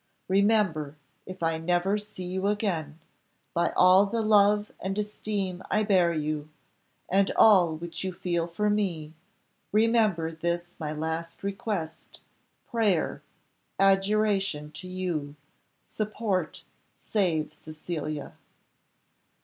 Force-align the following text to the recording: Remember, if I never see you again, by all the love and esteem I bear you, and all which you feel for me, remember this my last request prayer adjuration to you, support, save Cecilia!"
Remember, 0.27 0.95
if 1.27 1.43
I 1.43 1.59
never 1.59 1.99
see 1.99 2.23
you 2.25 2.47
again, 2.47 2.99
by 3.53 3.69
all 3.77 4.07
the 4.07 4.23
love 4.23 4.71
and 4.79 4.97
esteem 4.97 5.61
I 5.69 5.83
bear 5.83 6.11
you, 6.11 6.49
and 7.07 7.29
all 7.35 7.75
which 7.75 8.03
you 8.03 8.11
feel 8.11 8.47
for 8.47 8.67
me, 8.67 9.13
remember 9.71 10.31
this 10.31 10.73
my 10.79 10.91
last 10.91 11.43
request 11.43 12.19
prayer 12.65 13.21
adjuration 13.77 14.71
to 14.71 14.87
you, 14.87 15.35
support, 15.83 16.63
save 16.97 17.53
Cecilia!" 17.53 18.33